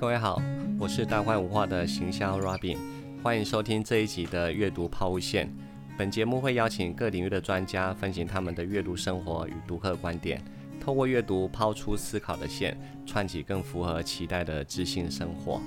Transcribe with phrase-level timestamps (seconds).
[0.00, 0.40] 各位好，
[0.78, 2.78] 我是大观文化的行销 Robin，
[3.20, 5.52] 欢迎收听这一集的阅读抛物线。
[5.98, 10.40] 本节目会邀请各领域的专家分享他们的阅读生活与读客观点，
[10.80, 15.60] 透过阅读抛出思考的线，串起更符合期待的知性生活。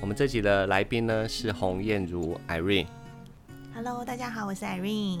[0.00, 2.88] 我们这集的来宾呢是洪燕如 Irene。
[3.72, 5.20] Hello，大家好，我是 Irene。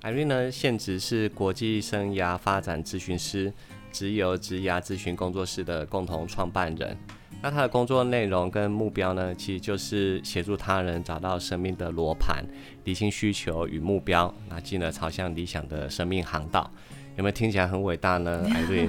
[0.00, 3.52] Irene 呢现职是国际生涯发展咨询师。
[3.92, 6.96] 直由职涯咨询工作室的共同创办人，
[7.42, 12.44] 那他的工作内容跟目标呢，其实就是协助他人找到生命的罗盘，
[12.84, 16.70] 理清需求与目标，那进而朝向理想的生命航道。
[17.16, 18.44] 有没有听起来很伟大呢？
[18.52, 18.88] 艾瑞，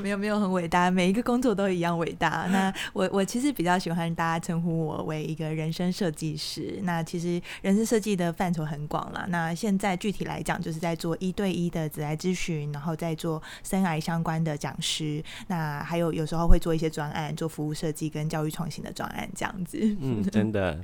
[0.00, 2.46] 没有没有很伟大，每一个工作都一样伟大。
[2.50, 6.78] 那我我其实比较喜欢大家称呼我为一个人生设计师。
[6.82, 9.26] 那其实人生设计的范畴很广了。
[9.28, 15.22] 那现在具体来讲，就是在做一对一的紫癌咨询，然后在做生癌相关的讲师。
[15.48, 19.78] 那还有有时候会做一些专案，做服务设计跟教育创新的专案这样子。
[20.00, 20.80] 嗯，真的。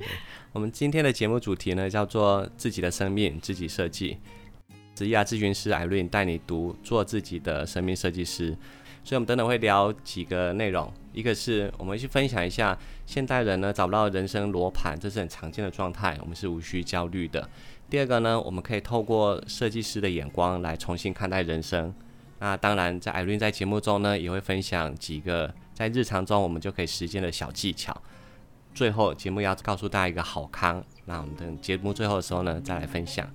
[0.52, 4.18] 我们今天的节目主题呢，叫做自己的生命自己设计。
[4.98, 8.48] 职业咨询师艾瑞带你读做自己的生命设计师，
[9.04, 17.48] 所以我们等等会聊几个内容，一个是我们去分享一下现代人呢找不到人生罗盘，这是很常见的状态，我们是无需焦虑的。
[17.88, 21.94] 第二个呢，我们可以透过设计师的眼光来重新看待人生。
[22.40, 27.96] 那当然，在艾瑞在节目中呢也会分享几个在日常中我们就可以实践的小技巧。
[28.74, 33.28] 最后节目要告诉大家一个好康，那我们等节目最后的时候呢再来分享。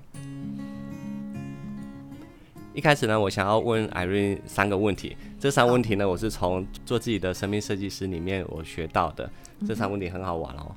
[2.73, 5.15] 一开始呢，我想要问艾瑞三个问题。
[5.39, 9.29] 这三个问题呢，我是从做自己的生命设计师里面我学到的。
[9.67, 10.75] 这三个问题很好玩哦。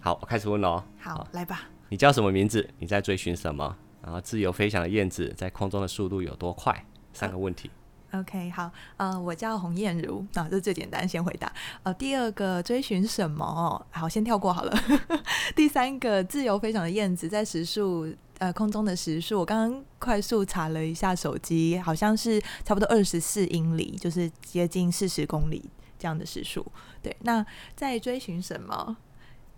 [0.00, 0.82] 好，我开始问喽。
[0.98, 1.68] 好，来吧。
[1.90, 2.68] 你叫什么名字？
[2.80, 3.76] 你在追寻什么？
[4.02, 6.84] 然后自由飞翔的燕子在空中的速度有多快？
[7.12, 7.70] 三个问题。
[8.12, 8.70] OK，好。
[8.96, 10.24] 呃，我叫洪燕如。
[10.34, 11.52] 啊，这最简单，先回答。
[11.84, 13.86] 呃，第二个追寻什么？
[13.90, 14.76] 好，先跳过好了。
[15.54, 18.12] 第三个自由飞翔的燕子在时速。
[18.38, 25.68] 呃，空中的时速，我刚刚快速查了一下手机，好像是差不多二十四英里，就是接近四十公里
[25.98, 26.64] 这样的时速。
[27.02, 27.44] 对，那
[27.74, 28.96] 在追寻什么？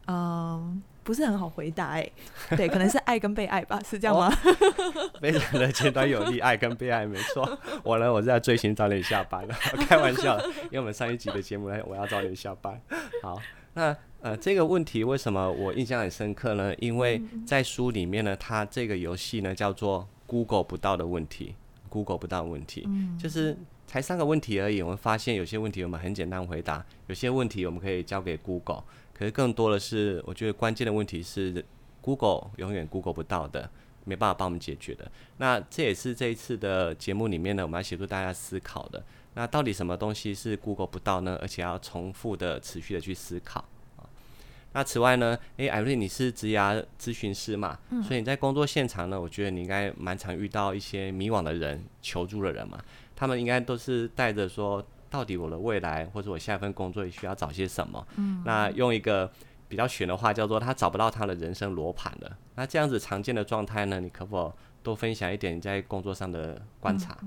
[0.07, 2.11] 嗯，不是很好回答哎。
[2.57, 4.31] 对，可能是爱跟被爱吧，是这样吗？
[5.21, 7.59] 非常的简短有力，爱跟被爱，没错。
[7.83, 9.47] 我呢，我是在追寻早点下班，
[9.87, 12.81] 开玩笑，因为我们上一集的节目呢，我要早点下班。
[13.23, 13.41] 好，
[13.75, 13.95] 那。
[14.23, 16.75] 呃，这个问题为什么我印象很深刻呢？
[16.77, 21.55] 因为在书里面呢，它这个游戏呢叫做 Google 不到的问题
[21.89, 22.87] ，Google 不到问题，
[23.19, 24.83] 就是才三个问题而已。
[24.83, 31.65] 我们发现有些问题我们很简单回答，有些问题我们可以交给 Google，可是更多的是，我觉得关键的问题是
[32.03, 33.71] Google 永远 Google 不到的，
[34.05, 35.11] 没办法帮我们解决的。
[35.39, 39.03] 那这也是这一次的节目里面呢，我们要协助大家思考的。
[39.33, 41.39] 那到底什么东西是 Google 不到呢？
[41.41, 43.65] 而且要重复的、持续的去思考。
[44.73, 45.37] 那此外呢？
[45.57, 47.77] 诶，艾瑞，你是职涯咨询师嘛？
[47.91, 52.79] 嗯，所以你在工作现场呢，我觉得你应该蛮常遇到一些迷惘的人、求助的人嘛。
[53.17, 58.07] 他们应该都是带着说，到底我的未来或者我下一份工作需要找些什么？
[58.17, 59.31] 嗯，那用一个
[59.69, 62.39] 比较玄的话叫做，他找不到他的人生罗盘了。
[62.55, 67.19] 那这样子常见的状态呢，你可否多分享一点你在工作上的观察？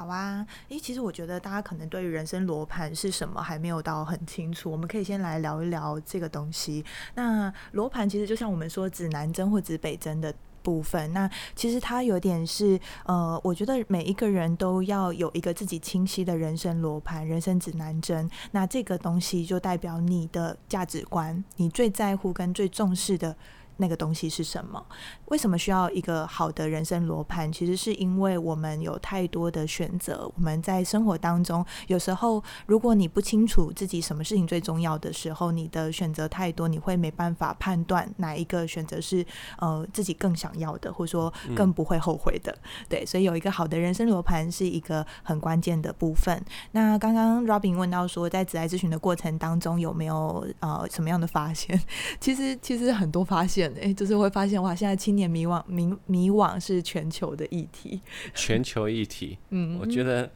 [0.00, 6.82] 好啊，诶，其实我觉得大家可能对于人生罗盘是什么还没有到很清楚，我们可以先来聊一聊这个东西。
[7.14, 18.26] 那罗盘其实就像我们说指南针或指北针的部分，那其实它有点是呃，我觉得每一个人都要有一个自己清晰的人生罗盘、人生指南针。
[18.52, 23.36] 那这个东西就代表你的价值观，你最在乎跟最重视的。
[23.80, 24.84] 那个东西是什么？
[25.26, 27.50] 为什么需要一个好的人生罗盘？
[27.50, 30.30] 其实是因为我们有太多的选择。
[30.36, 39.24] 我们在生活当中，有时候如果你不清楚自己什么事情最重要的时候，你的选择太多，你会没办法判断哪一个选择是
[39.58, 42.54] 呃自己更想要的，或者说更不会后悔的。
[42.88, 46.38] 对，所以有一个好的人生罗盘是一个很关键的部分。
[46.72, 51.80] 那刚刚 Robin 问到说，在职爱咨询的过程当中有没有呃什么样的发现？
[52.20, 53.69] 其实其实很多发现。
[53.80, 58.00] 哎，就是会发现哇，现在青年迷惘迷迷惘是全球的议题，
[58.34, 59.38] 全球议题。
[59.50, 60.30] 嗯，我觉得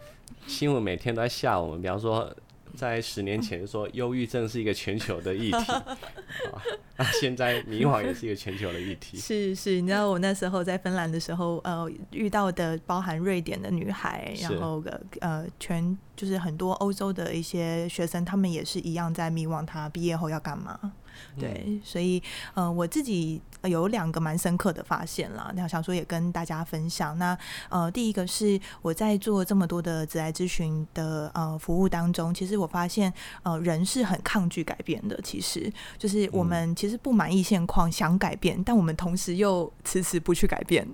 [0.47, 2.35] 新闻每天都在吓我们，比方说
[2.77, 5.57] 在十年前说 忧郁症是一个全球的议题，
[6.97, 9.17] 啊，现在迷惘也是一个全球的议题。
[9.17, 20.79] 是是，你知道我那时候在芬兰的时候，呃，遇到的包含瑞典的女孩，然后个呃，全就是很多欧洲的一些学生，他们也是一样在迷惘，他毕业后要干嘛？
[21.39, 22.23] 对，所以
[22.55, 27.17] 呃，我自己有两个蛮深刻的发现啦，那想说也跟大家分享。
[27.19, 27.37] 那
[27.69, 33.13] 呃，第一个是我在做这么多的职癌咨询的呃服务当中，其实我发现
[33.43, 35.19] 呃人是很抗拒改变的。
[35.23, 40.87] 其实就是我们其实不满意现况，想改变，但我们同时又迟迟不去改变，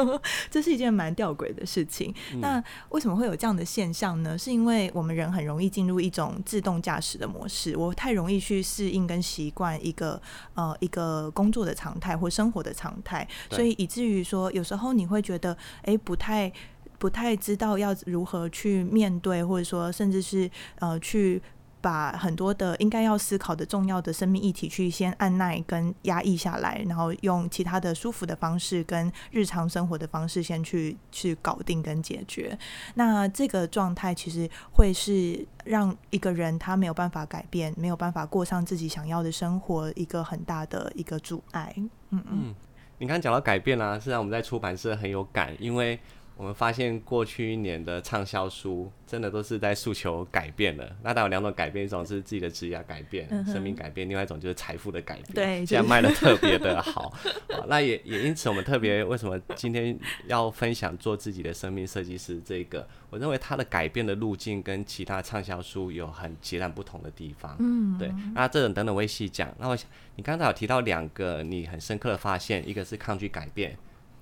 [0.50, 2.14] 这是一件蛮吊诡的事情。
[2.40, 4.36] 那为什么会有这样的现象呢？
[4.36, 10.20] 是因为我们人很容易进入一种自动驾驶的模式，我太容易去适应跟习惯一个
[10.54, 16.52] 呃一个工作的常态或生活的常态，所以以至于说有时候你会觉得哎不太
[16.98, 20.50] 不太知道要如何去面对，或者说甚至是
[20.80, 21.40] 呃去。
[21.80, 32.58] 把很多的应该要思考的重要的生命议题去先按耐跟压抑下来，然后用其他的舒服的方式跟日常生活的方式先去去搞定跟解决。
[32.94, 41.72] 那这个状态其实会是让一个人他没有办法改变，没有办法过上自己想要的生活一个很大的一个阻碍。
[42.10, 42.54] 嗯嗯，
[42.98, 45.98] 你刚讲到改变啦，是让我们在出版社很有感，因为。
[46.38, 50.84] 我们发现过去一年的畅销书，真的都是在诉求改变的。
[51.02, 55.34] 那当然有两种改变，一种是自己的职业改变、生命改变；，另外一种就是财富的改变。
[55.34, 57.12] 对，现在卖的特别的好。
[57.66, 59.98] 那也也因此，我们特别为什么今天
[60.28, 62.86] 要分享做自己的生命设计师这个？
[63.10, 67.56] 我认为它的改变的路径跟其他畅销书有很截然不同的地方。
[67.58, 68.12] 嗯，对。
[68.32, 69.52] 那这种等等我会细讲。
[69.58, 73.76] 那我想你刚才有提到两个你很深刻的发现，一个是抗拒改变。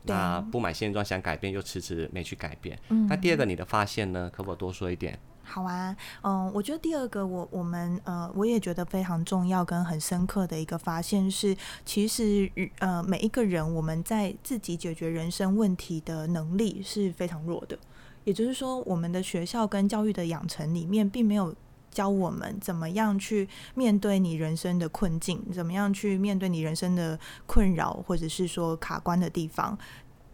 [0.06, 2.78] 那不满现状想改变又迟迟没去改变。
[2.88, 4.30] 嗯，那第二个你的发现呢？
[4.32, 5.18] 可否多说一点？
[5.42, 12.50] 好啊，嗯，我觉得第二个我我们呃，我也觉得非常重要跟很深刻的一个发现是，其实
[12.80, 17.78] 呃每一个人我们在自己解决人生问题的能力是非常弱的。
[18.24, 21.54] 也就是说，我们的学校跟教育的养成里面并没有。
[21.96, 29.78] 教我们怎么样去面对你人生的困境，怎么样去面对你人生的困扰，或者是说卡关的地方。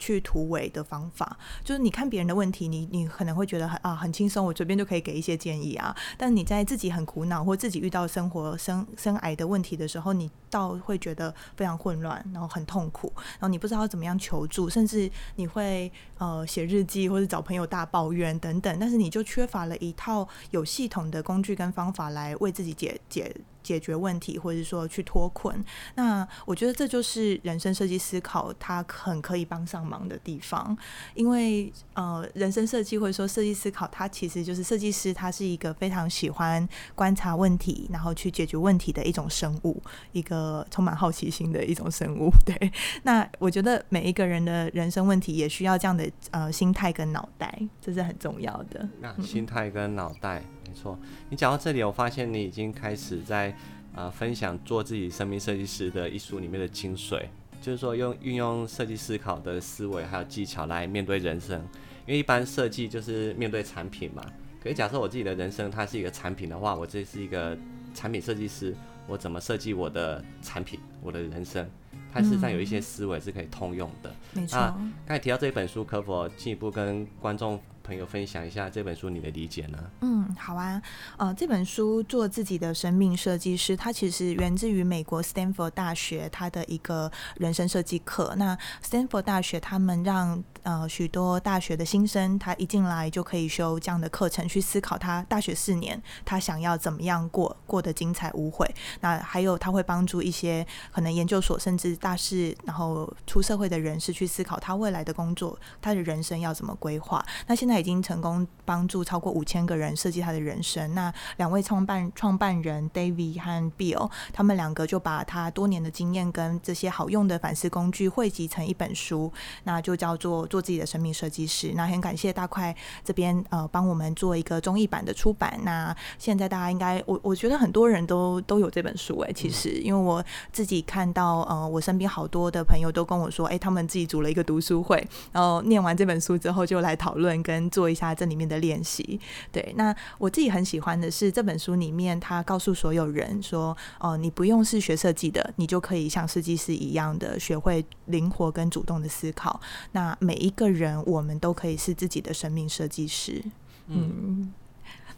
[0.02, 5.94] 去突围的方法，就是你看别人的问题，你你可能会觉得很啊很轻松，我随便就可以给一些建议啊。
[6.18, 18.76] 但你在自己很苦恼或自己遇到生活生生癌的问题的时候，你倒会觉得非常混乱，然后很痛苦，然后你不知道怎么样求助，甚至你会呃写日记或者找朋友大抱怨等等。
[18.80, 23.32] 但是你就缺乏了一套有系统的工具跟方法来为自己解解。
[23.62, 25.62] 解决问题，或者说去脱困，
[25.94, 30.76] 那我觉得这就是人生设计思考，它很可以帮上忙的地方。
[31.14, 39.82] 因为呃，人生设计或者说设计思考，它其实就是设计师，他是一个非常喜欢观察问题，然后去解决问题的一种生物，
[40.12, 42.30] 一个充满好奇心的一种生物。
[42.44, 42.72] 对，
[43.02, 48.88] 那我觉得每一个人的人生问题也需要这样的呃心态跟脑袋，这是很重要的。
[49.00, 50.42] 那心态跟脑袋。
[50.72, 50.98] 没错，
[51.28, 53.54] 你讲到这里，我发现你已经开始在
[53.94, 57.26] 呃分享做自己生命设计师的一书里面的精髓，
[57.60, 61.62] 就是说用运用设计思考的思维还有技巧来面对人生。
[62.06, 64.24] 因为一般设计就是面对产品嘛，
[64.62, 67.54] 可以假设我自己的人生它是一个产品的话，我这是一个
[67.92, 68.74] 产品设计师，
[69.06, 71.68] 我怎么设计我的产品，我的人生，
[72.10, 74.10] 它事实上有一些思维是可以通用的。
[74.32, 74.58] 没错。
[74.58, 77.60] 刚才提到这一本书，可否进一步跟观众？
[77.82, 79.78] 朋友分享一下这本书你的理解呢？
[80.00, 80.80] 嗯，好啊，
[81.16, 88.34] 呃，这本书做自己的生命设计师，它其实源自于美国 Stanford 大学它的一个人生设计课。
[88.36, 98.72] 那 Stanford 大学他们让呃许多大学的新生，他一进来就可以修这样的课程，去思考他大学四年他想要怎么样过过得精彩无悔。
[99.00, 107.24] 那还有他会帮助一些可能研究所甚至大四然后出社会的人士去思考他未来的工作，他的人生要怎么规划。
[107.46, 107.71] 那现在。
[107.72, 110.94] 他已经成功帮助超过五千个人设计他的人生。
[110.94, 119.32] 那两位创办创办人 David 和 Bill，他们两个就把他多年的经验跟这些好用的反思工具汇集成一本书，
[119.64, 121.68] 那就叫做《做自己的生命设计师》。
[121.74, 125.58] 那很感谢大块这边呃帮我们做一个中译版的出版。
[125.62, 137.61] 那现在大家应该我我觉得很多人都都有这本书哎，其实因为我自己看到呃我身边好多的朋友都跟我说，哎，他们自己组了一个读书会，然后念完这本书之后就来讨论跟。
[137.70, 139.72] 做一下这里面的练习，对。
[139.76, 149.60] 那我自己很喜欢的是这本书里面，他告诉所有人说：“哦，你不用是学设计的，你就可以像设计师一样的学会灵活跟主动的思考。
[149.92, 153.42] 那每一个人，我们都可以是自己的生命设计师。”
[153.88, 154.52] 嗯，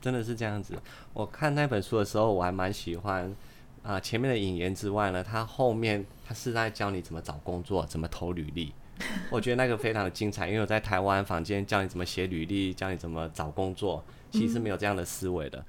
[0.00, 0.74] 真的是这样子。
[1.12, 3.34] 我看那本书的时候，我还蛮喜欢
[3.82, 8.72] 啊，前面的引言之外呢，他后面他是在教你怎么找工作，怎么投履历。
[9.30, 15.64] 我觉得那个非常的精彩，因为我在台湾房间教你怎么写履历，教你怎么找工作，其实没有这样的思维的。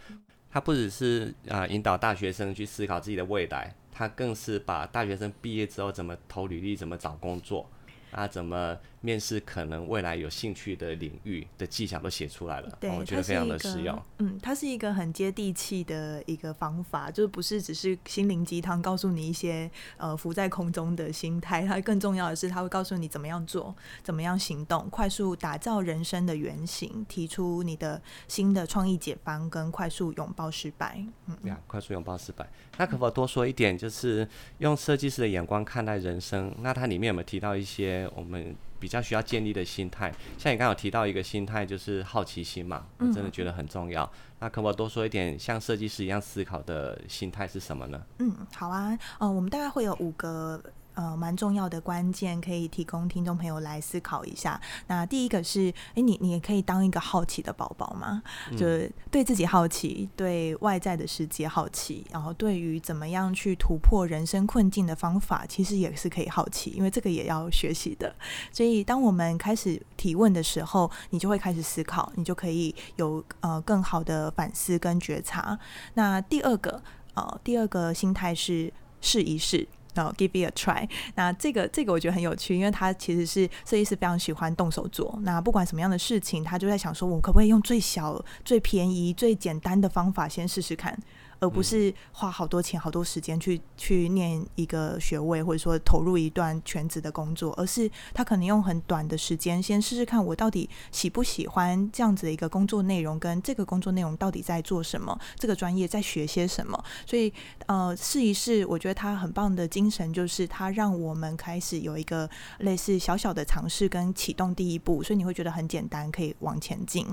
[0.52, 7.70] 他不只是啊引导大学生去思考自己的未来，他更是把大学生毕业之后怎么投履历、怎么找工作。
[8.12, 14.02] 啊，怎么面试可能未来有兴趣的领域的技巧都写出来了，我觉得非常的实用。
[14.18, 21.62] 嗯，它是一个很接地气的一个方法，就是不是只是心灵鸡汤，告诉你一些呃浮在空中的心态。
[21.68, 31.06] 它更重要的是，它会告诉你怎么样做，怎么样行动，快速打造人生的原型，提出你的新的创意解方，跟快速拥抱失败。
[31.28, 32.50] 嗯，呀，快速拥抱失败。
[32.78, 36.52] 那可否多说一点，就是用设计师的眼光看待人生？
[36.62, 38.10] 那它里面有没有提到一些？
[38.16, 44.08] 我们比较需要建立的心态，像你刚刚有提到一个心态，就是好奇心嘛，我真的觉得很重要。
[44.40, 48.00] 那可不可以多说一点，像设计师一样思考的心态是什么呢？
[48.20, 50.62] 嗯，好啊，呃，我们大概会有五个。
[50.96, 54.60] 呃，蛮重要的关键可以提供听众朋友来思考一下。
[54.88, 58.24] 那第一个是，哎，你你也可以当一个好奇的宝宝吗？
[58.52, 68.16] 就是对自己好奇，对外在的世界好奇，然后对于怎么样去突破人生困境的方法，其实也是可以好奇，因为这个也要学习的。
[68.52, 75.60] 所以，当我们开始提问的时候，你就会开始思考，你就可以有呃更好的反思跟觉察。
[75.96, 76.82] 那第二个，
[77.16, 78.72] 呃，第二个心态是
[79.02, 79.68] 试一试。
[79.96, 80.88] 然后 give it a try。
[81.16, 85.18] 那这个这个我觉得很有趣，因为他其实是设计师非常喜欢动手做。
[85.24, 90.98] 那不管什么样的事情，他就在想说，我可不可以用最小、最便宜、最简单的方法先试试看。
[91.40, 106.82] 而不是花好多钱、好多时间去去念一个学位，或者说投入一段全职的工作，而是他可能用很短的时间先试试看，我到底喜不喜欢这样子的一个工作内容，跟这个工作内容到底在做什么，这个专业在学些什么。
[107.06, 107.34] 所以，
[107.66, 117.06] 呃，试一试，我觉得他很棒的精神就是他让我们开始有一个类似小小的尝试跟启动第一步，所以你会觉得很简单，可以往前进。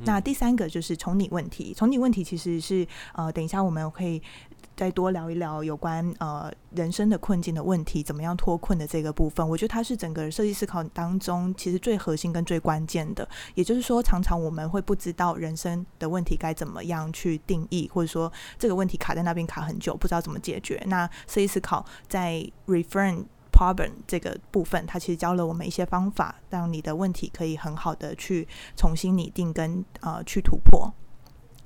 [0.00, 3.59] 那第三个就是从你问题，从你问题其实是呃，等一下。
[3.60, 4.22] 那我们可以
[4.74, 9.46] 再多聊一聊有关呃人生的困境的问题，怎么样脱困的这个部分。
[9.46, 13.28] 我觉得它是整个设计思考当中其实最核心跟最关键的。
[13.54, 20.82] 也就是说，常常我们会不知道人生的问题该怎么样去定义，或者说这个问题卡在那边卡很久，不知道怎么解决。
[20.86, 30.90] 那设计思考在 reframe problem 这个部分，它其实教了我们一些方法，让你的问题可以很好的去重新拟定跟呃去突破。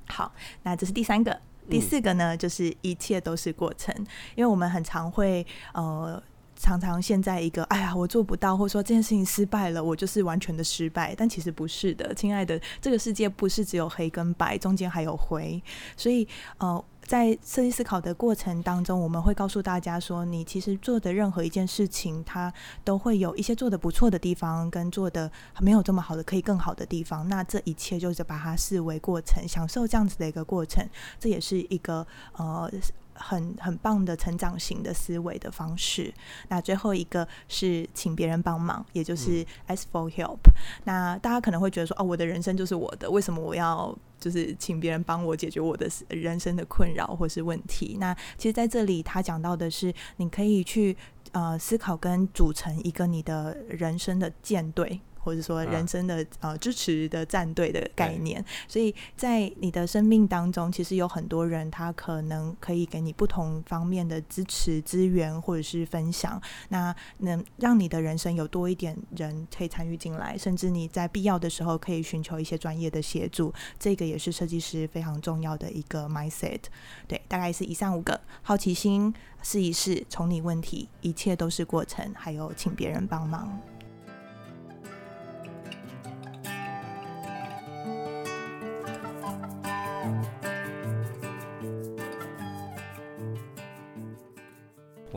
[0.09, 0.33] 好，
[0.63, 1.39] 那这是第三个。
[1.69, 3.95] 第四个呢，就是一切都是过程，
[4.35, 6.21] 因为我们很常会呃，
[6.55, 11.13] 常常陷在一个哎呀，我做不到，或者说这件事情失败了，我就是完全的失败。
[11.17, 15.61] 但其实不是的，亲爱的，这个世界不是只有黑跟白，中间还有灰，
[15.97, 16.83] 所以呃。
[17.05, 22.51] 在设计思考的过程当中，我们会告诉大家说，你其实做的任何一件事情，它
[22.83, 27.27] 都会有一些做的不错的地方，跟做的没有这么好的可以更好的地方。
[27.29, 30.87] 那这一切就是把它视为过程，享受这样子的一个过程，
[31.19, 32.71] 这也是一个呃。
[33.15, 36.13] 很很棒的成长型的思维的方式。
[36.49, 40.39] 那最后一个是请别人帮忙，也就是 ask for help。
[40.83, 47.97] 那大家可能会觉得说，哦，我的人生就是我的，为什么我要就是请别人帮我解决我的人生的困扰或是问题？
[47.99, 50.95] 那其实在这里，他讲到的是，你可以去
[51.31, 54.99] 呃思考跟组成一个你的人生的舰队。
[55.25, 66.39] 或者说人生的呃支持的战队的概念，所以在你的生命当中，其实有很多人，他可能可以给你不同方面的支持资源或者是分享，
[66.69, 76.59] 那能让你的人生有多一点人可以参与进来，甚至你在必要的时候可以寻求一些专业的协助，这个也是设计师非常重要的一个 mindset。
[77.07, 83.59] 对，大概是以上五个：好奇心、试一试、从你问题、一切都是过程，还有请别人帮忙。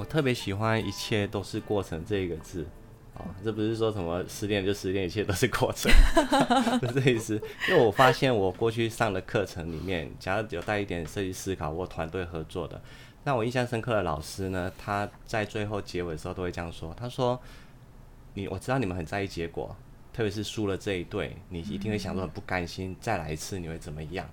[0.09, 2.67] 特别喜欢“一切都是过程”这个字，
[3.15, 5.93] 哦，这不是说什么失恋就失恋，一切都是过程，
[6.81, 7.41] 是这意思。
[7.69, 12.81] 因为我发现我过去上的课程里面，假如有带一点设计思考或团队合作的，
[13.25, 17.39] 那我印象深刻的老师呢，他在最后结尾的时候都会这样说：“他说，
[18.35, 19.77] 你我知道你们很在意结果，
[20.13, 24.29] 特别是输了这一对，你一定会想说很不甘心，再来一次你会怎么样？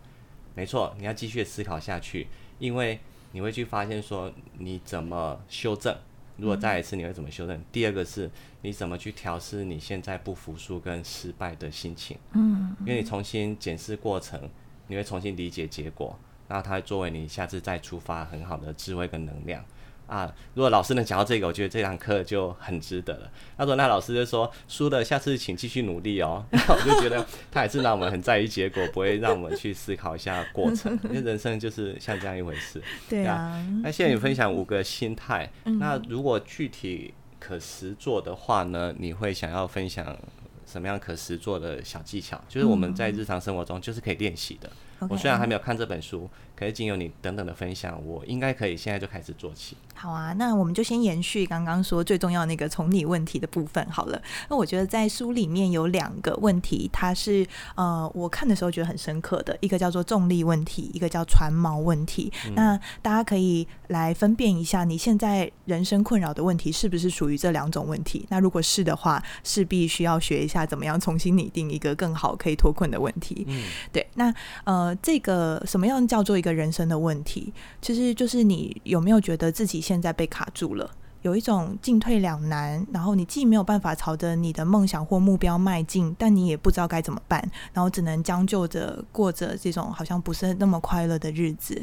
[0.56, 2.28] 没错，你要继续思考下去，
[2.60, 3.00] 因为。”
[3.36, 5.94] 你会去发现说你怎么修正？
[6.38, 7.62] 如果再一次，你会怎么修正？
[7.70, 12.18] 第二个是你怎么去调试你现在不服输跟失败的心情？
[12.32, 14.50] 嗯，因为你重新检视过程，
[14.88, 19.62] 你会重新理解结果，那它会作为你下次再出发很好的智慧跟能量。
[20.08, 23.32] 啊，如果老师能讲到这个，我觉得这堂课就很值得了。
[23.58, 26.46] 他说，那老师就说输了，下次请继续努力哦。
[26.52, 32.82] 那我就觉得他也是让我们很在意结果，不会让我们去思考一下过程，因为人生就是像这样一回事。
[33.10, 33.66] 对啊。
[33.84, 40.18] 那现在你分享五个心态，那如果具体可实做的话呢，你会想要分享
[40.66, 42.40] 什么样可实做的小技巧？
[42.48, 44.70] 就是我们在日常生活中就是可以练习的。
[45.10, 49.76] 我虽然还没有看这本书，可是经由你等等的分享，我应该可以现在就开始做起。
[49.94, 54.22] 好啊，那我们就先延续刚刚说最重要那个从你问题的部分好了。
[54.50, 62.32] 那我觉得在书里面有两个问题，它是呃我看的时候觉得很深刻的，一个叫做重力问题，一个叫船锚问题。
[62.56, 68.26] 那大家可以来分辨一下，你现在人生困扰的问题是不是属于这两种问题？
[68.30, 73.46] 那如果是的话，势必需要学一下怎么样重新拟定一个更好可以脱困的问题。
[73.48, 74.06] 嗯，对。
[74.16, 74.34] 那
[74.66, 77.54] 呃，这个什么样叫做一个人生的问题？
[77.82, 79.82] 其实就是你有没有觉得自己。
[79.86, 80.90] 现在被卡住了，
[81.22, 87.40] 有一种进退两难，然后你既没有办法朝着你的梦想或目标迈进，但你也不知道该怎么办，
[87.72, 91.80] 然后只能将就着过着这种好像不是那么快乐的日子。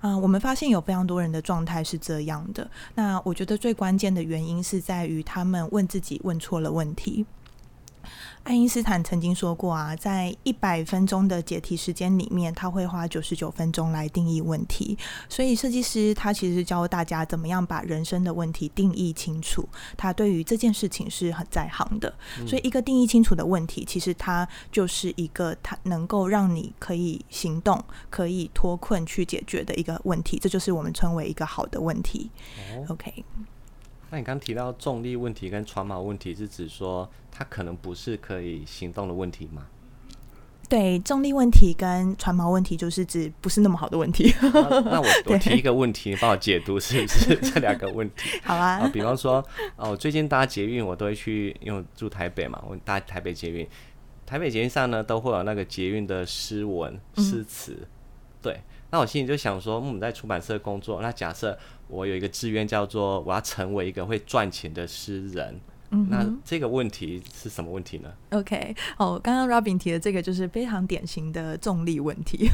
[0.00, 2.68] 啊，我们发现有非常多人的状态是这样的。
[2.94, 7.24] 那我觉得最关键的原因是在于他们问自己问错了问题。
[8.42, 14.98] 爱因斯坦曾经说过啊，在一百分钟的解题时间里面，他会花九十九分钟来定义问题。
[15.28, 19.68] 所以，设计师他其实教大家怎么样把人生的问题定义清楚。
[19.96, 22.12] 他对于这件事情是很在行的。
[22.46, 30.38] 所以，一个定义清楚的问题，其实它就是一个它能够让你可以行动、可以脱困去解决的一个问题。
[30.40, 32.30] 这就是我们称为一个好的问题。
[32.88, 33.24] OK。
[34.10, 39.66] 那你刚提到重力问题跟船锚问题，是指说它可能不是可以行动的问题吗？
[40.68, 44.32] 对，重力问题跟船锚问题就是指不是那么好的问题。
[44.40, 48.38] 那我 我提一个问题，你帮我解读是不是这两个问题？
[48.44, 48.88] 好啊。
[48.92, 53.66] 比方说，哦，最近搭捷运我都会去，因为住台北嘛，我搭台北捷运，
[54.24, 57.88] 台北捷运上呢都会有那个捷运的诗文诗词。
[58.40, 58.60] 对，
[58.90, 61.58] 那我心里就想说，嗯，在出版社工作，那假设。
[61.92, 65.60] 我有一个志愿叫做我要成为一个会赚钱的诗人，
[66.08, 72.48] 那这个问题是什么问题呢？OK，哦，刚刚 Robin 提的这个就是非常典型的重力问题。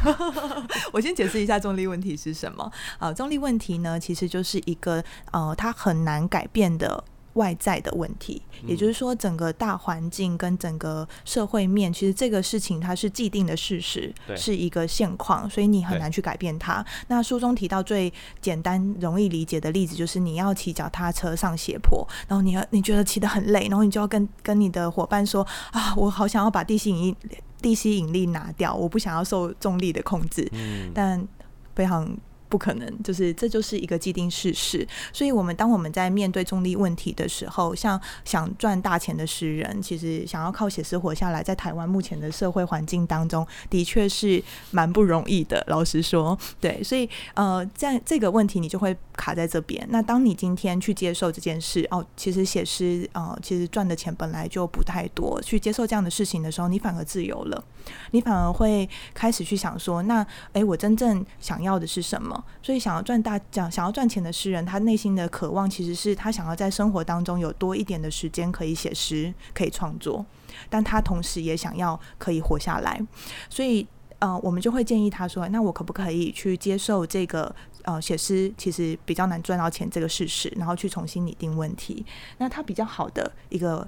[0.90, 2.72] 我先解释一下重力问题是什么。
[2.98, 7.04] 啊，重力问题呢，其实就是一个呃，它很难改变的。
[7.36, 16.84] 外在的问题，也就是说，整个大环境跟整个社会面，其实这个事情它是既定的事实，是一个现况，所以你很难去改变它。
[17.08, 27.16] 那书中提到最简单容易理解的例子，就是你要骑脚踏车上斜坡，然后你要你觉得骑得很累，然后你就要跟跟你的伙伴说啊，我好想要把地心引力
[27.62, 30.50] 地吸引力拿掉，我不想要受重力的控制，
[30.94, 31.26] 但
[31.74, 32.08] 非常。
[32.48, 34.86] 不可能，就是这就是一个既定事实。
[35.12, 45.64] 所以，我们当我们在面对重力问题的时候，像想赚大钱的诗人，其实想要靠写诗活下来，在台湾目前的社会环境当中，的确是蛮不容易的。
[45.68, 49.86] 老实说，对，所以呃，在这个问题，你就会卡在这边。
[49.90, 57.64] 那当你今天去接受这件事，哦，其实写诗呃，其实赚的钱本来就不太多，去接受这样的事情的时候，你反而自由了，
[58.10, 62.44] 你反而会开始去想说，那哎，我真正想要的是什么？
[62.62, 70.24] 所以，想要赚大讲想要赚钱的诗人，他内心的渴望其实是他想要在生活当中有多一点的时间可以写诗、可以创作，
[70.68, 73.00] 但他同时也想要可以活下来。
[73.48, 73.86] 所以，
[74.18, 82.04] 呃，我们就会建议他说：“那我可不可以去接受这个呃写诗其实比较难赚到钱这个事实，然后去重新拟定问题？
[82.38, 83.86] 那他比较好的一个。”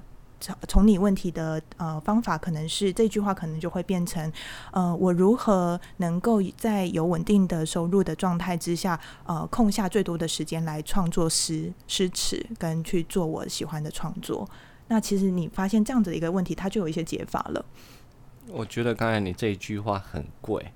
[0.67, 4.31] 从你问题的呃方法，可能是这句话可能就会变成，
[4.71, 14.49] 呃，我如何能够在有稳定的收入的状态之下，呃，空下最多的时间来创作诗诗词，跟去做我喜欢的创作。
[14.87, 17.65] 那其实你发现这样子的一个问题，它就有一些解法了。
[18.47, 20.71] 我觉得刚才你这一句话很贵。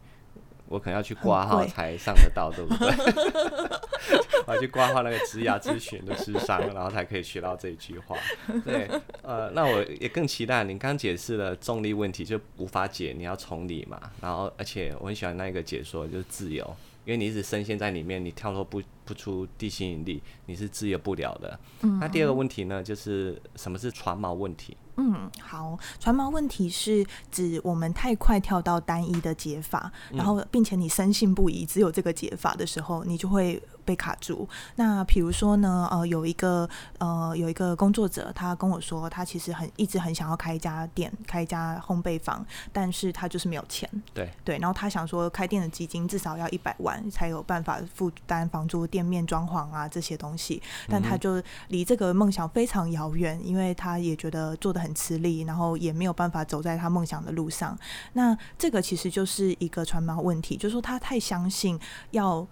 [0.73, 2.87] 我可能要去挂号才上得到，对不对？
[4.47, 8.17] 我要去挂号那个职涯咨询的智商，然后才可以学到这一句话。
[8.65, 8.89] 对，
[9.21, 14.01] 呃，那我也更期待您刚解释了重力问题就无法解，你要从理嘛。
[14.19, 16.65] 然后，而且我很喜欢那一个解说，就是自由，
[17.05, 21.59] 因为你一直深陷在里面，你跳脱不不出地心引力，你是自由不了的。
[21.99, 24.75] 那第二个问题呢，就是什么是船锚问题？
[24.97, 34.47] 嗯，好，船锚问题是指我们太快跳到单一的解法，然后并且你深信不疑只有这个解法的时候，你就会被卡住。
[34.75, 36.69] 那比如说呢，呃，有一个
[36.99, 43.89] 呃有一个工作者，他跟我说，他其实很一直很想要开一家店，开一家烘焙坊，但是他就是没有钱。
[44.13, 50.61] 对对，然后他想说，开店的基金至少要一百万，才有办法负担房租、店面装潢啊这些东西。
[50.87, 57.77] 但他就离这个梦想非常遥远，因为他也觉得做的很吃力，然后也没有办法走在他梦想的路上。
[58.13, 61.79] 那这个其实就是一个传媒问题，就是说他太相信
[62.11, 62.45] 要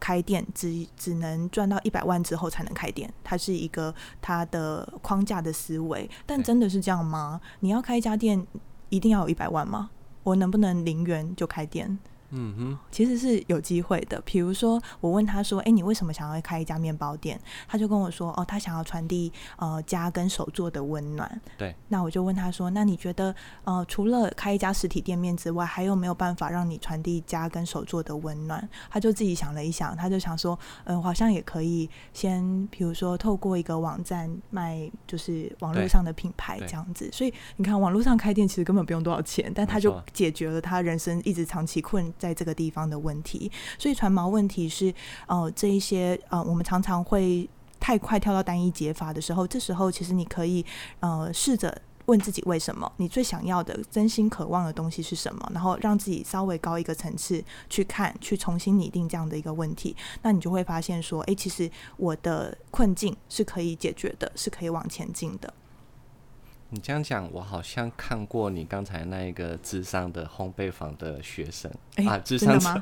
[0.00, 6.10] 开店只只能赚到一百万之后才能开店，它是一个它的框架的思维。
[6.26, 7.40] 但真的是这样吗？
[7.60, 8.44] 你要开一家店
[8.88, 9.90] 一定要有一百万吗？
[10.22, 11.98] 我能不能零元就开店？
[12.30, 14.20] 嗯哼，其实是有机会的。
[14.24, 21.74] 比如说，我问他说：“哎，你为什么想要开一家面包店？”他就跟我说：“哦，他想要传递呃家跟手做的温暖。”对。
[21.88, 37.10] 那我就问他说：“那你觉得呃，除了开一家实体店面之外，还有没有办法让你传递家跟手做的温暖？”他就自己想了一想，他就想说：“嗯，我好像也可以先，比如说透过一个网站卖，就是网络上的品牌这样子。
[37.12, 44.94] 所以你看，网络上开店其实根本不用多少钱，但他就解决了他人生一直长期困。”在这个地方的问题，所以传毛问题是，
[45.26, 47.48] 呃，这一些呃，我们常常会
[47.80, 50.64] 太快跳到单一解法的时候，这时候其实你可以
[51.00, 65.52] 呃试着问自己为什么，你最想要的、真心渴望的东西是什么，然后让自己稍微高一个层次去看，去重新拟定这样的一个问题，那你就会发现说，哎，其实我的困境是可以解决的，是可以往前进的。
[66.72, 71.70] 你这样讲，我好像看过你刚才那一个智商的烘焙坊的学生
[72.06, 72.80] 啊，智商吗？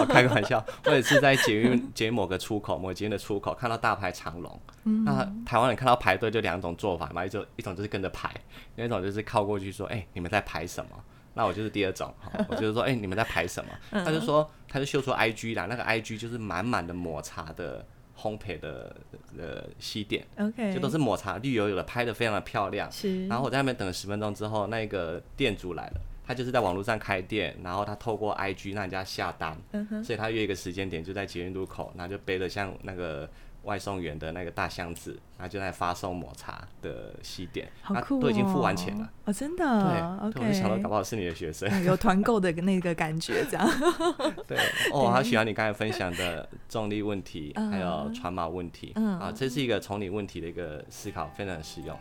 [0.00, 4.60] 我 开个玩笑，我也是在捷运 捷某个出口，某捷运的出口看到大排长龙。
[5.04, 8.28] 那台湾人看到排队就两种做法嘛，一种一种就是跟着排，
[8.74, 10.90] 另一种就是靠过去说：“哎，你们在排什么？”
[11.34, 12.12] 那我就是第二种，
[12.48, 13.70] 我就是说：“哎，你们在排什么？”
[14.04, 17.86] 他就说，他就秀出 I G 啦，那个 I G 就是满满的抹茶的。
[18.18, 18.96] 烘焙的
[19.38, 22.90] 呃西点，OK，就都是抹茶绿油油的，拍的非常的漂亮。
[22.90, 29.56] 是，然后我在那边等了十分钟之后，那个店主来了，他就是在网络上开店，然后他透过 IG 让人家下单，
[30.02, 33.28] 所以他约一个时间点就在捷运路口，然后就背着像那个。
[33.66, 39.10] 外送员的那个大箱子，然后就在发送抹茶的西点，好酷都已经付完钱了。
[39.24, 43.68] 哦，真的，对我就想到搞不好是你的学生， 有团购的那个感觉，这样，
[44.46, 44.56] 对，
[44.92, 51.98] 哦，好喜欢你刚才分享的重力问题，还有传码问题，啊，这是一个从你问题的一个思考，非常的实用。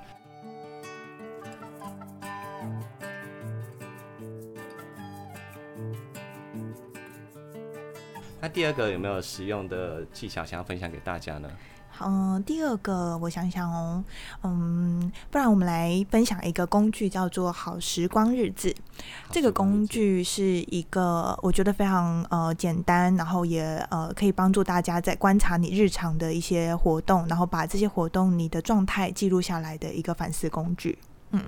[8.46, 11.50] 那第二个有没有实用的技巧想要分享给大家呢？
[12.00, 14.04] 嗯，第二个我想想哦，
[14.44, 18.72] 嗯，不然我们来分享一个工具，叫做好时光日志。
[19.32, 30.96] 这个工具是一个我觉得非常呃简单，然后也呃可以帮助大家在观察你日常的一些活动，然后把这些活动你的状态记录下来的一个反思工具。
[31.32, 31.42] 嗯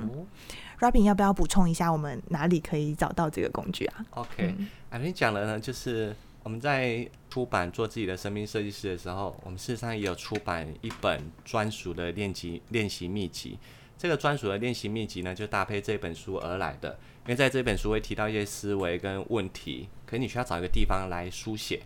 [0.80, 4.56] ，Robin 要不要补充一下，我们哪里可以找到这个工具啊？OK，
[4.90, 6.16] 阿明讲了呢，就是。
[6.48, 13.60] 我们在出版做自己的生命设计师的时候，我们事实上也有出版一本专属的练习练习秘籍。
[13.98, 16.98] 这个专属的练习秘籍呢，就搭配这本书而来的。
[17.26, 21.82] 因为在这本书会提到一些思维跟问题，可能你需要找一个地方来书写。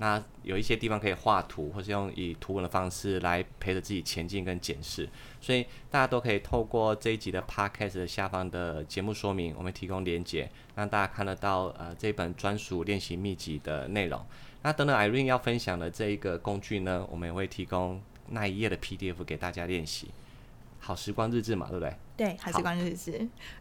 [0.00, 5.06] 那有一些地方可以画图，或是用以图文的方式来陪着自己前进跟检视，
[5.42, 14.24] 所以大家都可以透过这一集的 podcast 的下方的节目说明，我们提供连接，让大家看得到呃这本专属练习秘籍的内容。
[14.62, 20.08] 那等等 Irene 要分享的这一个工具呢，我们也会提供那一页的 PDF 给大家练习。
[20.82, 21.94] 好时光日志嘛，对不对？
[22.16, 23.12] 对，好时光日志。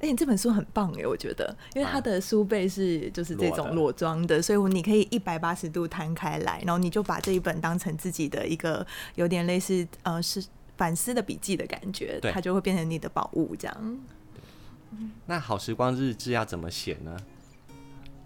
[0.02, 10.44] 而且这本书很棒哎，我觉得，因为它的书背是就是这种裸装的，所以你可以一百八十度摊开来，然后你就把这一本当成自己的一个有点类似呃是
[10.78, 14.00] 反思的笔记的感觉，它就会变成你的宝物这样。
[15.28, 17.16] 那好时光日志要怎么写呢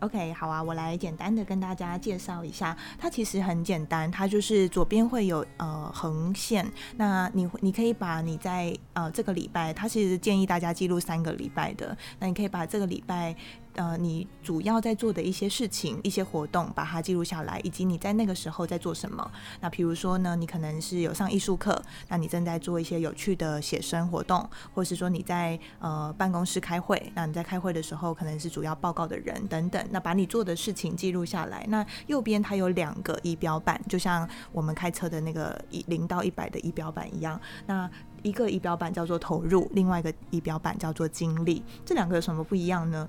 [0.04, 13.34] ？OK，好啊，我来简单的跟大家介绍一下，它其实很简单，它就是左边会有呃横线，那你你可以把你在呃这个礼拜，它其实建议大家记录三个礼拜的，那你可以把这个礼拜。
[13.76, 19.32] 呃，你主要在做的一些事情、一些活动，把它记录下来，以及你在那个时候在做什么。
[19.62, 29.84] 那比如说呢，你可能是有上艺术课，那你正在做一些有趣的写生活动，或是说你在呃办公室开会，那你在开会的时候可能是主要报告的人等等。
[29.90, 31.66] 那把你做的事情记录下来。
[31.68, 37.40] 那右边它有两个仪表板，就像我们开车的那个一零到一百的仪表板一样。
[37.66, 37.90] 那
[38.22, 41.62] 一个仪表板叫做投入，另外一个仪表板叫做精力。
[41.84, 43.08] 这两个有什么不一样呢？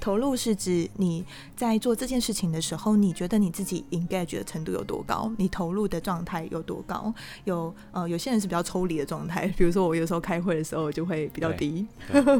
[0.00, 1.24] 投入是指你
[1.56, 7.12] 在做这件事情的时候，你觉得你自己 engage 的程度有多高，你投入的状态有多高？
[7.44, 11.86] 有呃，有些人是比较抽离的状态，比如说我有时候开会的时候就会比较低，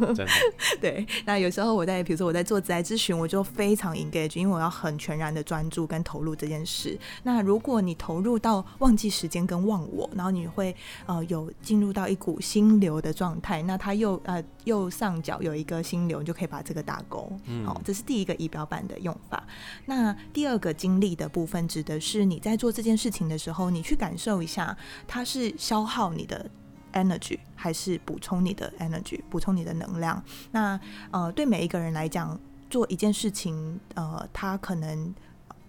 [0.81, 1.07] 对。
[1.25, 6.99] 那有时候我在比如说我在做职业咨询，我就非常 engage，因为我要很全然的专注跟投入这件事。
[7.23, 10.75] 那如果你投入到忘记时间跟忘我，然后你会
[11.07, 17.33] 呃有进入到一股心流的状态，那他又呃右上角有一个心流，你就可以把这个打勾。
[17.65, 19.43] 好，这是第一个仪表板的用法。
[19.87, 24.77] 那第二个经历的部分，指的是你在做这件事情的时候，你去感受一下，
[25.07, 26.49] 它是消耗你的
[26.93, 30.23] energy，还是补充你的 energy，补充你的能量。
[30.51, 30.79] 那
[31.11, 35.15] 呃，对每一个人来讲，做一件事情，呃，他可能。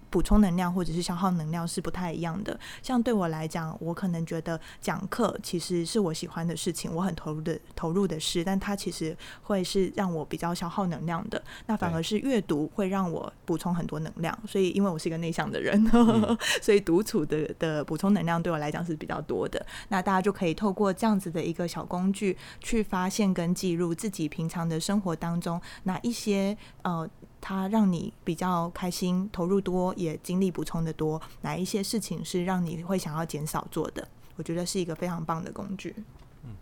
[0.10, 2.60] 补充能量或者是消耗能量是不太一样的。
[2.82, 11.42] 像对我来讲，我可能觉得讲课其实是我喜欢的事情，我很投入的投入的事，但它其实会是让我比较消耗能量的。
[11.68, 14.38] 那反而是阅读会让我补充很多能量。
[14.48, 15.84] 所以因为我是一个内向的人，
[16.62, 19.64] 所以独处的的补充能量对我来讲是比较多的。
[19.90, 27.08] 那大家就可以透过这样子的一个小工具，去发现跟记录自己平常的生活当中哪一些呃。
[27.42, 31.22] 它让你比较开心，投入多，也精力补充的多。
[31.42, 34.08] 哪一些事情是让你会想要减少做的？
[34.36, 35.94] 我觉得是一个非常棒的工具。
[36.44, 36.56] 嗯，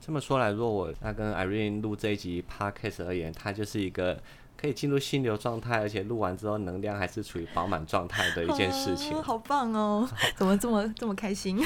[0.00, 4.20] 这么说来，若我那跟 Irene 录这一集 Podcast 而言，它就是一个
[4.56, 9.20] 可以进入心流状态，而且录完之后能量还是处于饱满状态的一件事情。
[9.22, 10.08] 好棒哦！
[10.36, 11.60] 怎么这么这么开心？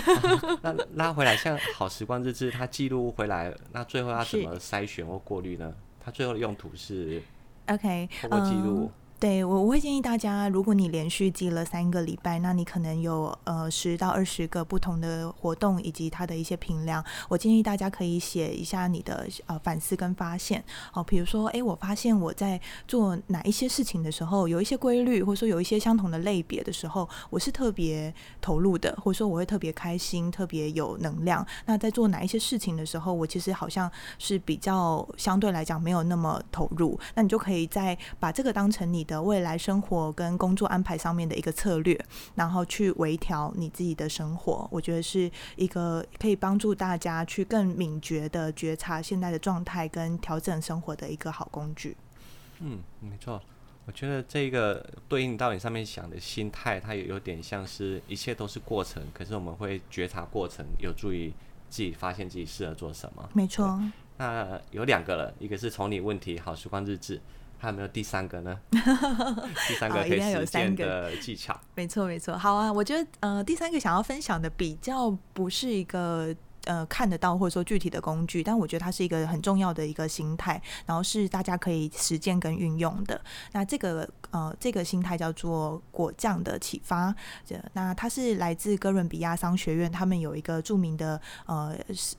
[0.62, 5.75] 那拉回来，像好时光日志，它记录回来，那最后要怎么筛选或过滤呢？
[6.05, 7.23] 它最后的用途是
[7.69, 8.91] ？OK，通过记录。
[9.19, 17.03] 对我，我会建议大家，如果你连续记了三个礼拜，那你可能有呃十到二十个不同的活动以及它的一些评量。
[17.31, 31.45] 我建议大家可以写一下你的呃反思跟发现哦，比如说，哎，我发现我在做哪一些事情的时候，有一些规律，或者说有一些相同的类别的时候，我是特别投入的，或者说我会特别开心，特别有能量。
[31.65, 37.01] 那在做哪一些事情的时候，我其实好像是比较相对来讲没有那么投入。
[37.15, 39.06] 那你就可以再把这个当成你。
[39.07, 41.99] 的未来生活跟工作安排上面的一个策略，
[42.35, 51.97] 然后去微调你自己的生活，我觉得是一个可以帮助大家去更敏觉的觉察现在的状态跟调整生活的一个好工具。
[52.59, 53.40] 嗯，没错，
[53.87, 61.33] 我觉得这个对应到你上面想的心态，它也有点像是一切都是过程，可是我们会觉察过程，有助于
[61.69, 63.29] 自己发现自己适合做什么。
[63.33, 63.81] 没错。
[64.19, 67.21] 那有两个了，一个是从你问题好时光日志。
[67.59, 68.59] 还有没有第三个呢？
[68.71, 71.59] 第三个可以有三个技巧。
[71.75, 72.37] 没错，没错。
[72.37, 76.35] 好啊，我觉得呃，第三个想要分享的比较不是一个。
[76.67, 83.21] 呃，看得到或者说具体的工具，但我觉得它是一个很重要的一个心态，然后是大家可以实践跟运用的。
[83.53, 87.15] 那这个呃，这个心态叫做果酱的启发。
[87.75, 91.73] 那它是来自哥伦比亚商学院，他们有一个著名的呃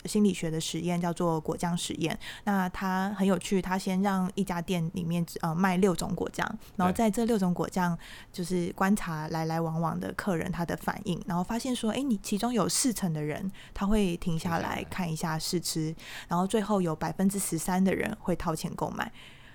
[0.06, 2.18] 心理学的实验，叫做果酱实验。
[2.46, 7.98] 那它很有趣，它先让一家店里面呃卖六种果酱，然后在这六种果酱
[8.32, 14.37] 就是观察来来往往的客人他的反应，然后发现说，哎，你其中有四成的人他会停。
[14.38, 15.96] 下来看一下试吃，
[16.28, 19.12] 然后最后有百分之十三的人会掏钱购买，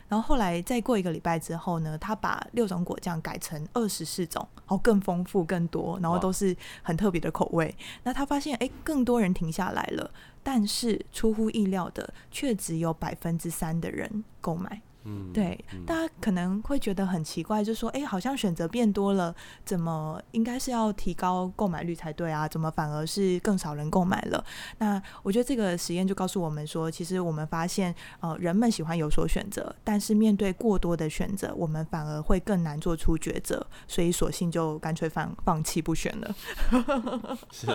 [0.09, 7.75] 然后后来再过一个礼拜之后呢，他把六种果酱改成二十四种，然后更丰富更多，然后都是很特别的口味。
[8.03, 10.11] 那他发现，哎，更多人停下来了，
[10.43, 14.83] 但是出乎意料的，却只有百分之三的人购买。
[15.05, 19.35] 嗯，对，大家可能会觉得很奇怪，就说，哎，好像选择变多了，
[19.65, 22.47] 怎么应该是要提高购买率才对啊？
[22.47, 24.45] 怎么反而是更少人购买了？
[24.79, 36.35] 那我觉得这个实验就告诉我们说，其实我们发现，呃，人们喜欢有所选择，但是面对过多的选择，我们反而会更难做出抉择，所以索性就干脆放放弃不选了。
[37.51, 37.67] 是，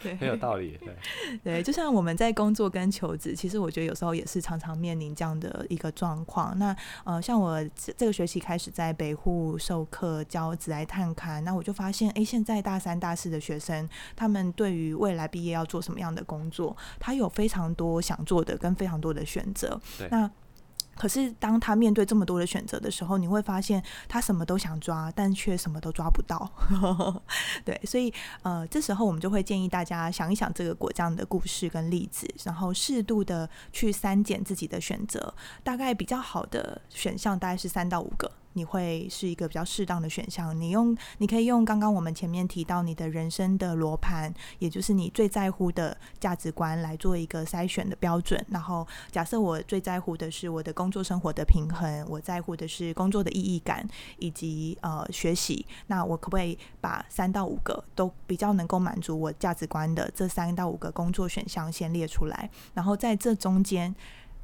[0.00, 0.78] 对，很有道理。
[0.84, 0.94] 对，
[1.42, 5.92] 对，就像我们在工作跟求职，其实我觉得有时候也是常常面临这样的一个。
[5.96, 7.60] 状况，那呃，像我
[7.96, 19.80] 这个学期开始在北户授课教子来探勘，那我就发现，哎，现在大三、大四的学生，他们对于未来毕业要做什么样的工作，他有非常多想做的，跟非常多的选择。
[20.10, 20.30] 那
[20.96, 26.50] 可是，当他面对这么多的选择的时候，你会发现他什么都想抓，但却什么都抓不到。
[27.64, 35.34] 对，所以呃，这时候我们就会建议大家想一想这个果酱的故事跟例子，然后适度的去删减自己的选择。
[35.62, 38.30] 大概比较好的选项大概是三到五个。
[38.56, 40.58] 你会是一个比较适当的选项。
[40.58, 48.42] 你用，你可以用刚刚我们前面提到你的人生的罗盘，也就是你最在乎的价值观来做一个筛选的标准。
[48.48, 53.86] 然后，假设我最在乎的是我的工作生活的平衡，我在乎的是工作的意义感
[54.18, 63.94] 以及呃学习，那我可不可以把三到五个都比较能够满足我价值观的这三到五个工作选项先列出来，然后在这中间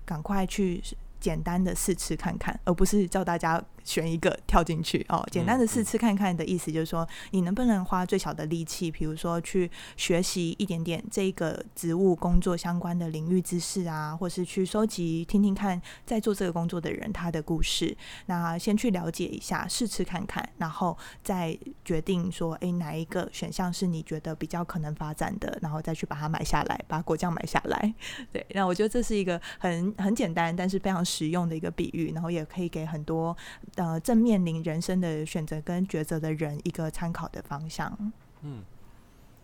[0.05, 0.83] 赶快去。
[1.23, 5.25] 简单的试吃看看，而不是叫大家选一个跳进去哦。
[5.31, 17.97] 简单的试吃看看的意思就是说，你能不能花最小的力气，比如说去学习一点点这个职务工作相关的领域知识啊，或是去收集听听看在做这个工作的人他的故事。
[18.27, 27.95] 那先去了解一下，试吃看看，然后再决定说，诶，哪一个选项是你觉得比较可能发展的，然后再去把它买下来，把果酱买下来。
[28.33, 31.03] 对，那我觉得这是一个很很简单，但是非常。
[31.13, 33.37] 实用的一个比喻，然后也可以给很多
[33.77, 37.97] 呃正面临人生的选择跟抉择的人一个参考的方向。
[38.43, 38.63] 嗯，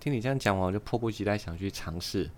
[0.00, 2.30] 听你这样讲完，我就迫不及待想去尝试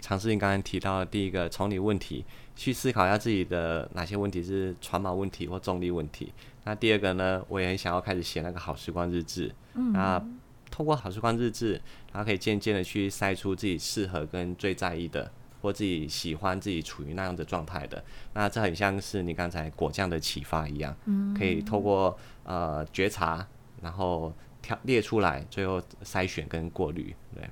[0.00, 6.32] 尝试你刚才提到的第一个，从你问题去思考一下自己的哪些问题是传码问题或重力问题。
[6.64, 9.52] 那第二个呢，我也很想要开始写那个好时光日志。
[9.74, 10.22] 嗯，那
[10.70, 11.80] 通过好时光日志，
[12.12, 15.30] 然后可以渐渐的去筛出自己适合跟最在意的。
[15.60, 18.02] 或自己喜欢自己处于那样的状态的，
[18.34, 20.96] 那这很像是你刚才果酱的启发一样，
[21.36, 23.46] 可以透过呃觉察，
[23.82, 27.48] 然后挑列出来，最后筛选跟过滤，对。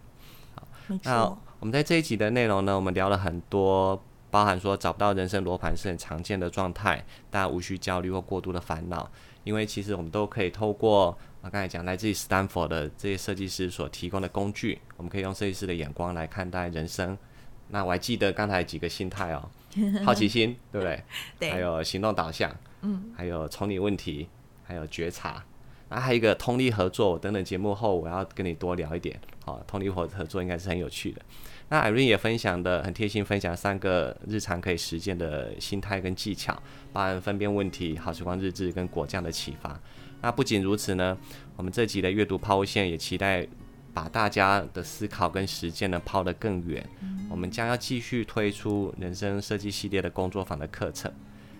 [0.55, 0.69] 好，
[1.03, 1.25] 那
[1.59, 9.11] 我们在这一集的内容呢，我们聊了很多，包含说找不到人生罗盘是很常见的状态，大家无需焦虑或过度的烦恼，
[9.42, 17.19] 因为其实我们都可以透过啊刚才讲来自于斯坦福的这些设计师所提供的工具，我们可以用设计师的眼光来看待人生。
[17.68, 19.48] 那我还记得刚才几个心态哦，
[20.05, 21.02] 好奇心，对不对？
[21.38, 21.50] 对。
[21.50, 24.29] 还有行动导向，嗯，还有从你问题，
[24.64, 25.44] 还有觉察，
[25.88, 27.44] 然后还有一个通力合作等等。
[27.44, 31.20] 节目后我要跟你多聊一点，好，通力合合作应该是很有趣的。
[31.68, 36.55] 那艾瑞也分享的很贴心，分享三个日常可以实践的心态跟技巧，
[36.92, 39.76] 包含分辨问题、好时光日志跟果酱的启发。
[40.22, 41.18] 那不仅如此呢，
[41.57, 43.46] 我们这集的阅读抛物线也期待。
[43.96, 46.87] 把大家的思考跟实践呢抛得更远，
[47.30, 51.11] 我们将要继续推出人生设计系列的工作坊的课程。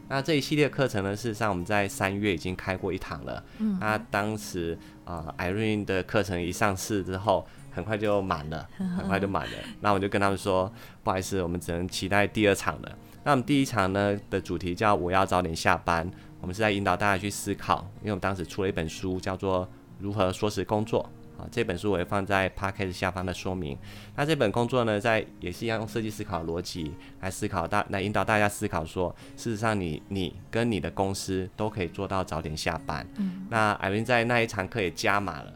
[0.07, 3.42] 那这一系列课程呢，事实上我们在三月已经开过一堂了。
[3.57, 9.53] 嗯那当时啊，Irene 的课程一上市之后，很快就满了，很快就满了。
[9.81, 10.70] 那我就跟他们说，
[11.03, 12.99] 不好意思，我们只能期待第二场了。
[13.25, 16.09] 那我们第一场呢的主题叫“我要早点下班”，
[16.42, 19.64] 我们是在引导大家去思考，因为我们当时出了一本书，叫做
[19.99, 21.03] 《如何说时工作》。
[21.38, 23.77] 啊，这本书我会放在 p a c k a g e 下方的说明。
[24.14, 33.07] 那这本工作呢，在也是一样用设计思考逻辑来思考大，来引导大家思考说，事实上你你跟你的公司都可以做到早点下班。
[33.16, 33.46] 嗯。
[33.51, 35.53] 那艾文在那一堂课也加码了，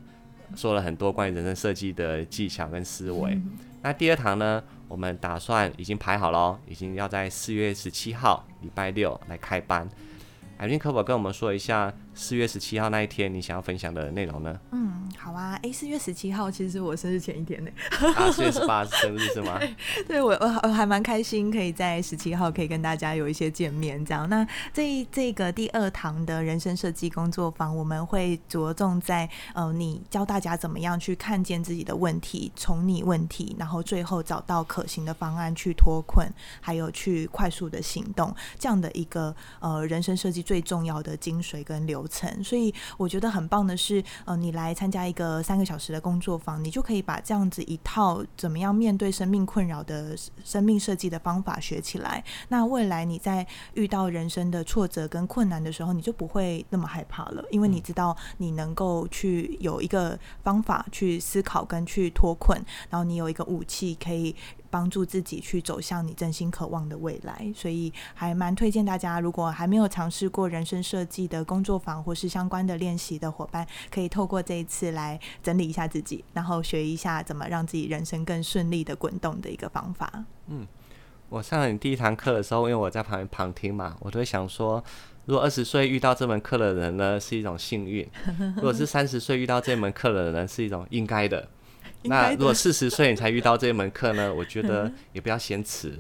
[0.54, 3.40] 说了很多关于人生设计的技巧跟思维。
[3.82, 9.88] 那第二堂呢，我们打算已经排好了，已经要在四月十七号礼拜六来开班。
[10.58, 14.59] 海军可否跟我们说一下四月十七号那一天你想要分享的内容呢？
[14.73, 15.59] 嗯，好啊。
[15.62, 17.70] 哎，四月十七号其实是我生日前一天呢。
[18.16, 19.59] 啊，四月十八生日是吗？
[20.07, 24.05] 对，我我还蛮开心，可以在十七号可以跟大家有一些见面。
[24.05, 36.29] 这样，那这这个第二堂的人生设计工作坊，我们会着重在呃，你教大家怎么样去看见自己的问题，从你问题，然后最后找到可行的方案去脱困，
[36.61, 40.40] 还有去快速的行动，这样的一个呃人生设计。
[40.40, 52.22] 最重要的精髓跟流程，所以我觉得很棒的是，呃，你来参加一个三个小时的工作坊，你就可以把这样子一套怎么样面对生命困扰的生命设计的方法学起来。
[52.48, 64.34] 那未来你在遇到人生的挫折跟困难的时候，你就不会那么害怕了，因为你知道你能够去有一个方法去思考跟去脱困，然后你有一个武器可以。
[64.70, 80.24] 帮助自己去走向你真心渴望的未来，所以还蛮推荐大家，如果还没有尝试过人生设计的工作坊或是相关的练习的伙伴，可以透过这一次来整理一下自己，然后学一下怎么让自己人生更顺利的滚动的一个方法。
[80.46, 80.66] 嗯，
[81.28, 84.83] 我上了你第一堂课的时候，因为我在旁边旁听嘛，我都会想说，
[85.26, 88.06] 如果二十岁遇到这门课的人呢，是一种幸运；
[88.56, 91.48] 如果是三十岁遇到这门课的人，是一种应该的。
[92.04, 94.32] 那如果四十岁你才遇到这一门课呢？
[94.34, 95.98] 我觉得也不要嫌迟，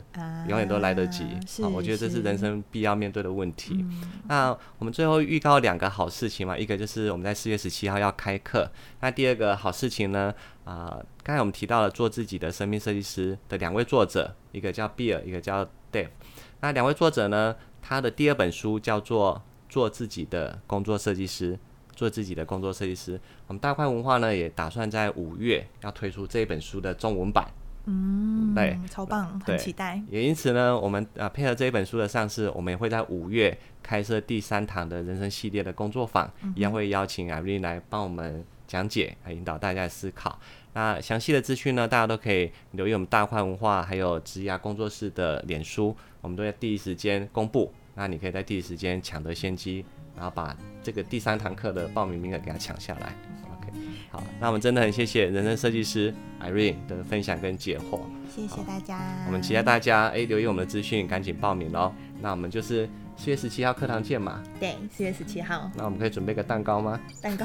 [0.48, 1.24] 永远都来得及。
[1.62, 3.84] 啊，我觉得这是人生必要面对的问题。
[4.26, 8.70] 那我们最后预告两个好事情嘛，一个就是我们在四月十七号要开课。
[9.00, 10.34] 那第二个好事情呢？
[10.64, 16.08] 啊，刚才我们提到了做自己的生命设计师的两位作者，一个叫 Bill，一个叫 Dave。
[16.60, 21.58] 那两位作者呢，他的第二本书叫做《做自己的工作设计师，
[22.00, 23.20] 做自己的工作设计师。
[23.46, 27.46] 我们大块文化呢也打算在五月要推出这本书的中文版。
[27.84, 30.02] 嗯，对，超棒，很期待。
[30.08, 40.38] 也因此呢，我们啊配合这一本书的上市，我们也会在五月开设第三堂的人生系列的工作坊，一样会邀请艾瑞来帮我们讲解，来引导大家思考。
[40.72, 47.70] 那详细的资讯呢，大家都可以留意我们大块文化还有职涯工作室的脸书，我们都在第一时间公布。
[47.94, 49.84] 那你可以在第一时间抢得先机，
[50.16, 53.14] 然后把这个第三堂课的报名名额给它抢下来。
[53.52, 53.72] OK，
[54.10, 58.00] 好，那我们真的很谢谢人生设计师 Irene 的分享跟解惑，
[58.34, 58.98] 谢谢大家。
[59.26, 61.92] 我们期待大家哎留意我们的资讯，赶紧报名喽。
[62.20, 62.88] 那我们就是
[63.22, 64.42] 四月十七号课堂见嘛。
[64.58, 65.70] 对，四月十七号。
[65.76, 66.98] 那我们可以准备个蛋糕吗？
[67.20, 67.44] 蛋糕。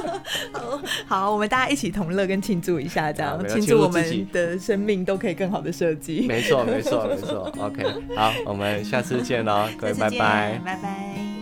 [1.06, 6.26] 好，我们大家一起同乐跟庆祝一下，这样庆祝我们的生命都可以更好的设计。
[6.26, 7.52] 没错，没错，没错。
[7.58, 7.84] OK，
[8.16, 11.35] 好，我们下次见喽，各位拜拜，拜拜。